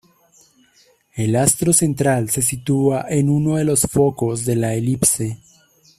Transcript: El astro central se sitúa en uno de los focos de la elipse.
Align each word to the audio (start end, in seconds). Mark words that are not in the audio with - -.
El 1.13 1.35
astro 1.35 1.73
central 1.73 2.31
se 2.31 2.41
sitúa 2.41 3.05
en 3.07 3.29
uno 3.29 3.57
de 3.57 3.65
los 3.65 3.81
focos 3.81 4.45
de 4.45 4.55
la 4.55 4.73
elipse. 4.73 5.37